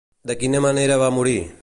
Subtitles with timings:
[0.31, 1.41] De quina manera va morir?